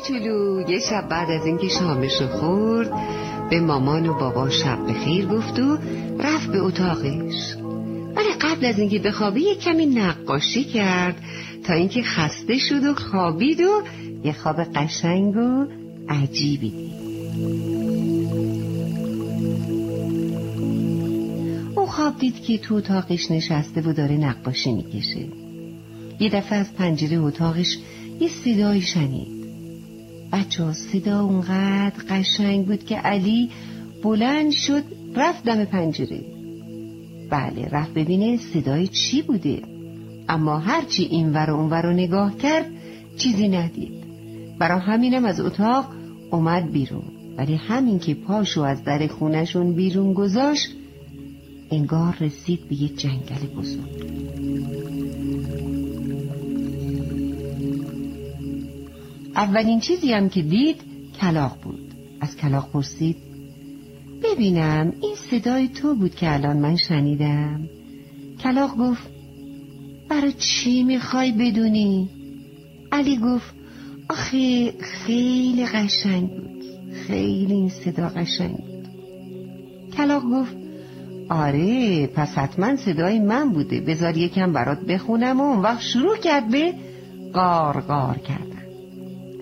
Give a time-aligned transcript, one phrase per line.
[0.00, 2.92] کوچولو یه شب بعد از اینکه شامشو خورد
[3.50, 5.78] به مامان و بابا شب بخیر گفت و
[6.18, 7.56] رفت به اتاقش.
[8.16, 11.16] ولی قبل از اینکه بخوابه یه کمی نقاشی کرد
[11.64, 13.82] تا اینکه خسته شد و خوابید و
[14.24, 15.66] یه خواب قشنگ و
[16.08, 16.72] عجیبی.
[21.76, 25.28] او خواب دید که تو اتاقش نشسته و داره نقاشی می‌کشه.
[26.20, 27.78] یه دفعه از پنجره اتاقش
[28.20, 29.39] یه صدایی شنید.
[30.32, 33.50] بچه صدا اونقدر قشنگ بود که علی
[34.02, 34.82] بلند شد
[35.16, 36.20] رفت دم پنجره.
[37.30, 39.62] بله رفت ببینه صدای چی بوده.
[40.28, 42.66] اما هرچی این ور و اون ور رو نگاه کرد
[43.16, 43.92] چیزی ندید.
[44.58, 45.86] برای همینم از اتاق
[46.30, 47.04] اومد بیرون.
[47.36, 50.68] ولی همین که پاشو از در خونشون بیرون گذاشت
[51.70, 54.10] انگار رسید به یه جنگل بزرگ.
[59.36, 60.76] اولین چیزی هم که دید
[61.20, 61.94] کلاق بود.
[62.20, 63.16] از کلاق پرسید
[64.22, 67.68] ببینم این صدای تو بود که الان من شنیدم.
[68.42, 69.08] کلاق گفت
[70.08, 72.08] برای چی می‌خوای بدونی؟
[72.92, 73.54] علی گفت
[74.08, 76.64] آخه خیلی قشنگ بود.
[77.06, 78.88] خیلی این صدا قشنگ بود.
[79.96, 80.56] کلاق گفت
[81.30, 83.80] آره پس حتما صدای من بوده.
[83.80, 86.74] بذار یکم برات بخونم و اون وقت شروع کرد به
[87.32, 88.49] قار قار کردن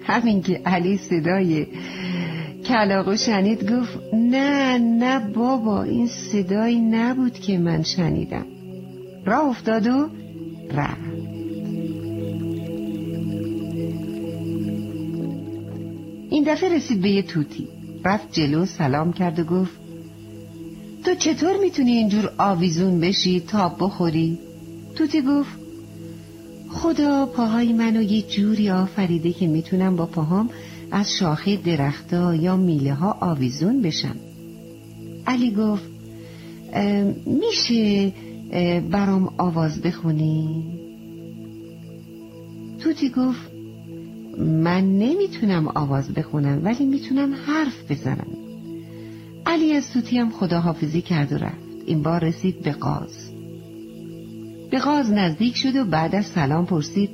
[0.08, 1.66] همین که علی صدای
[2.64, 8.46] کلاقو شنید گفت نه نه بابا این صدایی نبود که من شنیدم.
[9.24, 10.08] راه افتاد و
[10.74, 11.00] رفت.
[16.30, 17.68] این دفعه رسید به یه توتی.
[18.04, 19.72] رفت جلو سلام کرد و گفت
[21.04, 24.38] تو چطور می‌تونی اینجور آویزون بشی تا بخوری؟
[24.94, 25.67] توتی گفت
[26.78, 30.50] خدا پاهای منو یه جوری آفریده که می‌تونم با پاهام
[30.90, 34.16] از شاخه درختا یا میله ها آویزون بشم.
[35.26, 35.82] علی گفت
[37.26, 38.12] میشه
[38.90, 40.64] برام آواز بخونی؟
[42.80, 43.50] توتی گفت
[44.38, 48.26] من نمی‌تونم آواز بخونم ولی می‌تونم حرف بزنم.
[49.46, 51.56] علی از توتی هم خداحافظی کرد و رفت.
[51.86, 53.27] این بار رسید به قاز.
[54.70, 57.10] به قاز نزدیک شد و بعد از سلام پرسید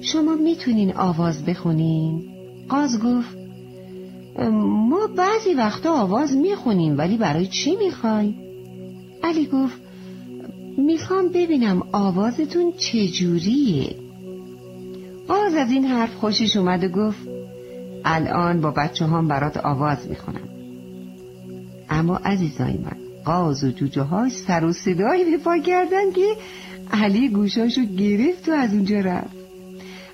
[0.00, 2.22] شما می‌تونین آواز بخونین؟
[2.68, 3.36] قاز گفت
[4.62, 8.34] ما بعضی وقتا آواز می‌خونیم ولی برای چی می‌خوای؟
[9.22, 9.80] علی گفت
[10.78, 13.96] می‌خوام ببینم آوازتون چجوریه
[15.28, 17.28] قاز از این حرف خوشش اومد و گفت
[18.04, 20.48] الان با بچه هم برات آواز می‌خونم
[21.90, 26.26] اما عزیزای من قاز و جوجه های سر و صدایی به پا کردن که
[26.92, 29.36] علی گوشاشو گرفت و از اونجا رفت.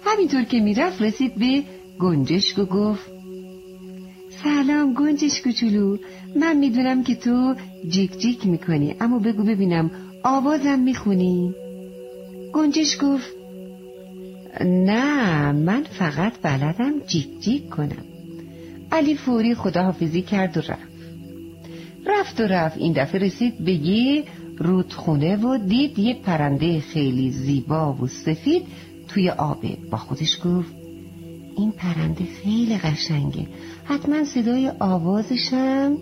[0.05, 1.63] همینطور که می‌رفت رسید به
[1.99, 3.11] گنجشک و گفت
[4.43, 5.97] سلام گنجش کوچولو
[6.37, 7.55] من می‌دونم که تو
[7.89, 9.91] جیک جیک می‌کنی اما بگو ببینم
[10.23, 11.55] آوازم می‌خونی؟
[12.53, 13.31] گنجش گفت
[14.61, 18.05] نه من فقط بلدم جیک جیک کنم.
[18.93, 20.90] علی فوری خداحافظی کرد و رفت.
[22.07, 22.79] رفت و رفت.
[22.79, 24.25] این دفعه رسید به یه
[24.59, 28.63] رودخونه و دید یه پرنده خیلی زیبا و سفید
[29.09, 30.75] توی آبه با خودش گفت
[31.57, 33.47] این پرنده خیلی قشنگه.
[33.85, 35.97] حتما صدای آوازشم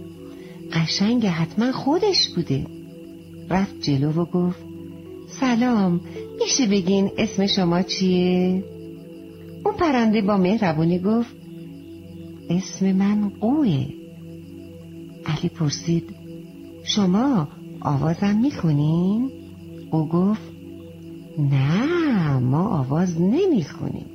[0.72, 2.66] قشنگه حتما خودش بوده.
[3.50, 4.58] رفت جلو و گفت
[5.28, 6.00] سلام
[6.40, 8.64] میشه بگین اسم شما چیه؟
[9.64, 11.36] اون پرنده با مهربونی گفت
[12.50, 13.97] اسم من قوه.
[15.28, 16.14] علی پرسید
[16.84, 17.48] شما
[17.80, 19.30] آوازم می‌خونین؟
[19.90, 20.42] او گفت
[21.38, 24.06] نه ما آواز نمی‌خونیم.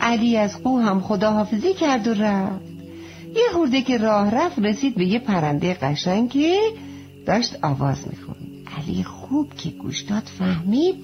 [0.00, 2.62] علی از قو هم خداحافظی کرد و رفت.
[3.36, 6.58] یه خورده که راه رفت رسید به یه پرنده قشنگ که
[7.26, 8.36] داشت آواز میخون
[8.78, 10.94] علی خوب که گوش داد فهمید.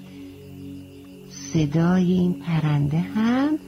[1.53, 3.59] صدای این پرنده هم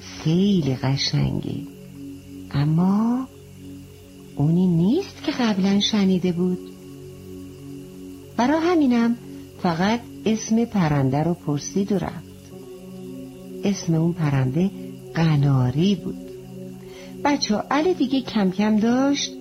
[0.00, 1.60] خیلی قشنگه.
[2.50, 3.28] اما
[4.38, 6.58] اونی نیست که قبلا شنیده بود.
[8.36, 9.16] برا همینم
[9.62, 12.28] فقط اسم پرنده رو پرسید و رفت.
[13.64, 14.70] اسم اون پرنده
[15.14, 16.28] قناری بود.
[17.24, 19.32] بچه علی دیگه کم کم داشت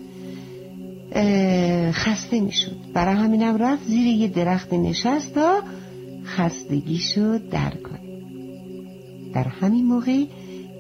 [1.92, 2.78] خسته می‌شد.
[2.94, 5.62] برای همینم رفت زیر یه درخت نشست تا
[7.16, 8.00] شد در کنه.
[9.34, 10.24] در همین موقع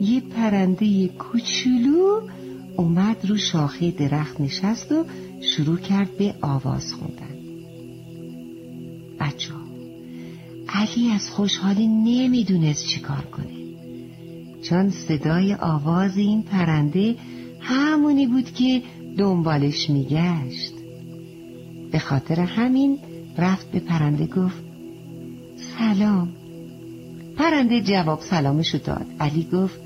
[0.01, 2.21] یه پرنده کوچولو
[2.77, 5.05] اومد رو شاخه درخت نشست و
[5.41, 7.37] شروع کرد به آواز خوندن.
[9.19, 9.53] بچه
[10.69, 13.57] علی از خوشحالی نمی‌دونست چیکار کنه.
[14.63, 17.15] چون صدای آواز این پرنده
[17.59, 18.81] همونی بود که
[19.17, 20.73] دنبالش میگشت.
[21.91, 22.99] به خاطر همین
[23.37, 24.63] رفت به پرنده گفت
[25.77, 26.29] سلام.
[27.37, 29.05] پرنده جواب سلامشو داد.
[29.19, 29.79] علی گفت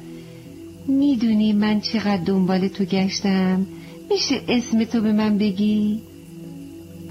[0.88, 3.66] می‌دونی من چقدر دنبال تو گشتم؟
[4.10, 6.02] میشه اسم تو به من بگی؟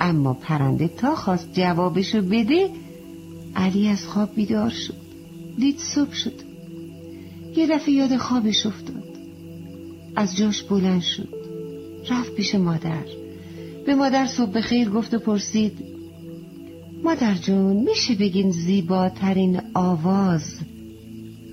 [0.01, 2.71] اما پرنده تا خواست جوابشو بده
[3.57, 4.95] علی از خواب بیدار شد
[5.59, 6.41] دید صبح شد.
[7.57, 9.05] یه دفعه یاد خوابش افتاد.
[10.17, 11.29] از جاش بلند شد
[12.11, 13.05] رفت پیش مادر.
[13.87, 15.73] به مادر صبح خیر گفت و پرسید
[17.05, 20.59] مادر جون میشه بگین زیباترین آواز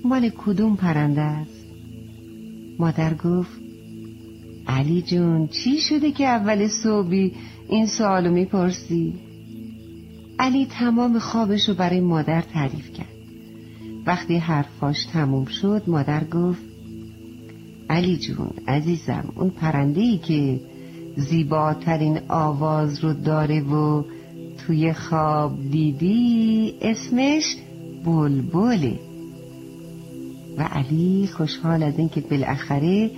[0.04, 1.57] مال کدوم پرنده است؟
[2.78, 3.58] مادر گفت
[4.66, 7.32] علی جون چی شده که اول صبحی
[7.68, 9.14] این سوالو می‌پرسی؟
[10.38, 13.18] علی تمام خوابش رو برای مادر تعریف کرد.
[14.06, 16.62] وقتی حرفاش تموم شد مادر گفت
[17.90, 20.60] علی جون عزیزم اون پرنده که
[21.16, 24.04] زیباترین آواز رو داره و
[24.58, 27.56] توی خواب دیدی اسمش
[28.04, 29.07] بلبله.
[30.58, 33.10] و علی خوشحال از اینکه بالاخره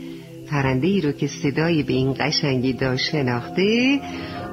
[0.50, 4.00] پرنده ای رو که صدای به این قشنگی داشت شناخته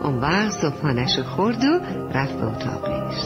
[0.04, 1.80] اون وقت صبحانش خورد و
[2.14, 3.18] رفت به اتاقش.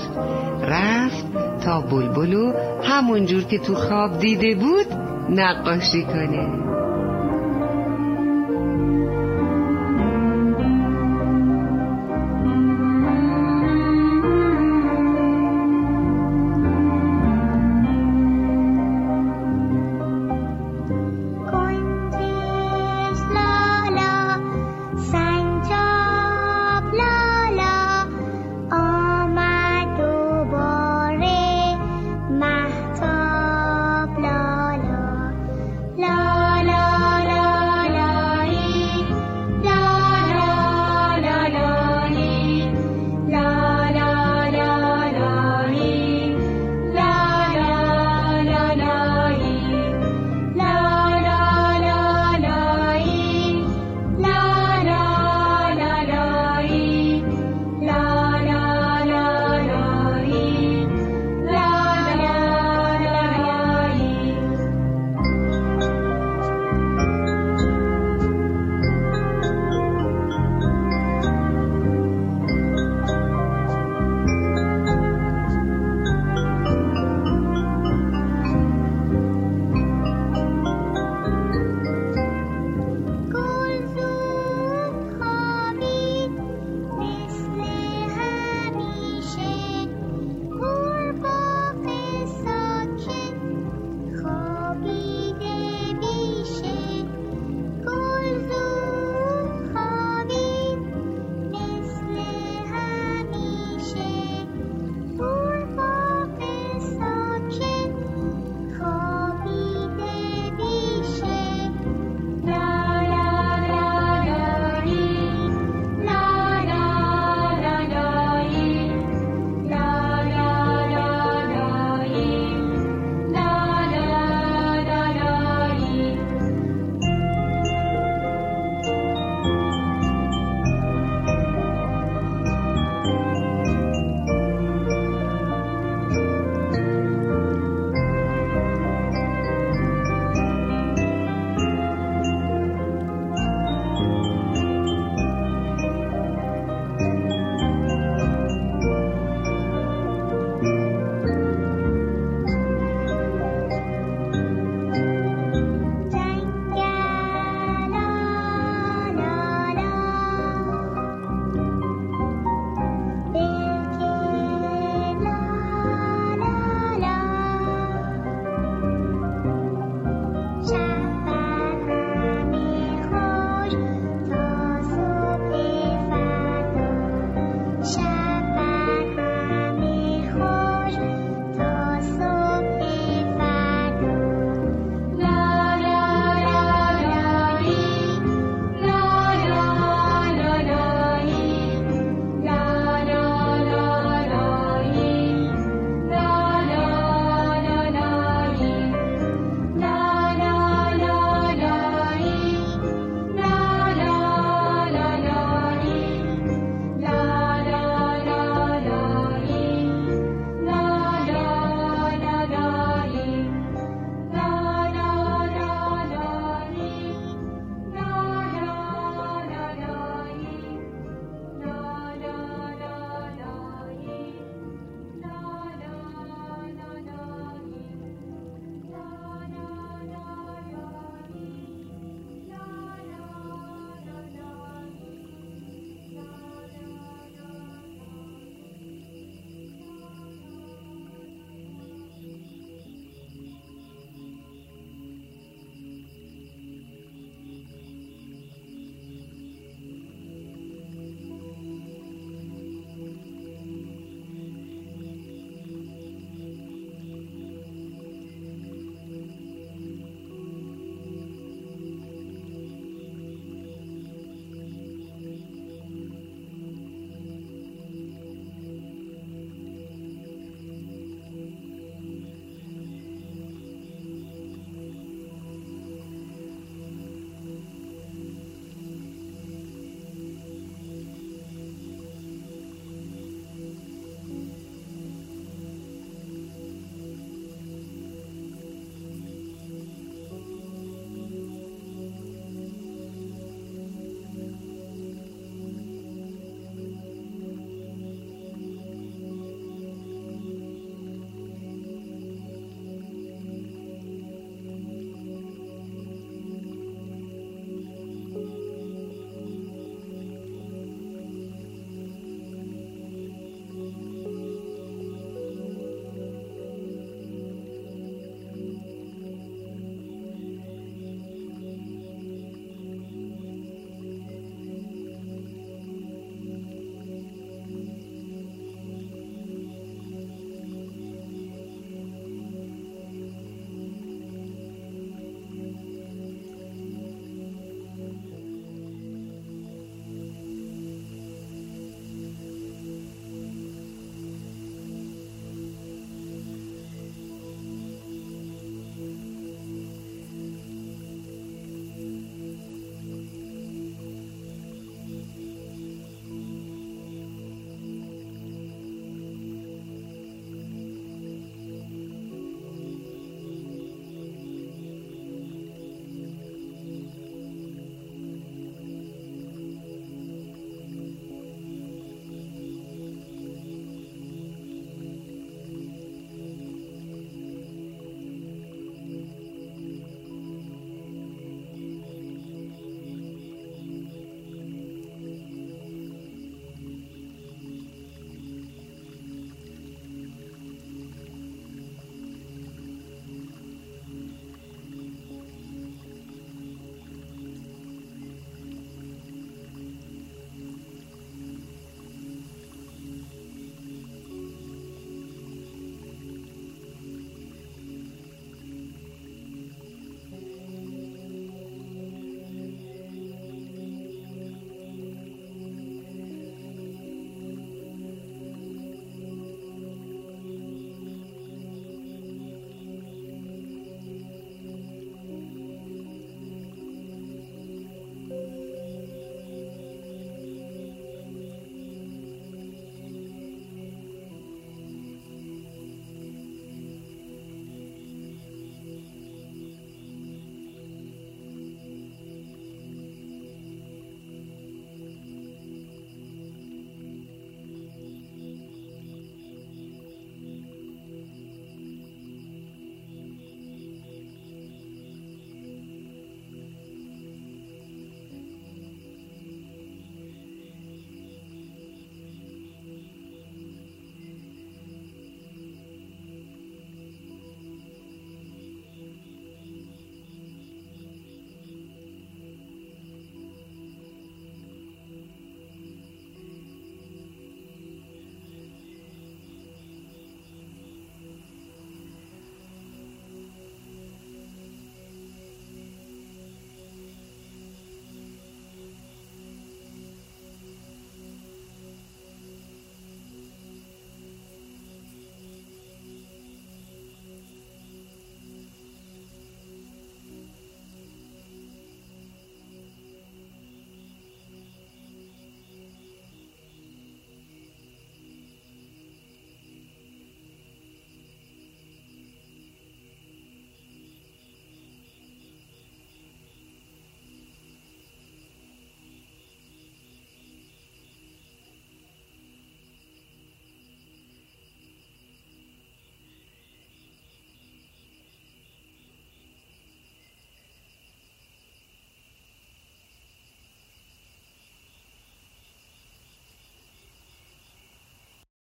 [0.62, 1.26] رفت
[1.64, 2.54] تا بلبلو
[2.84, 4.86] همونجور که تو خواب دیده بود
[5.30, 6.71] نقاشی کنه.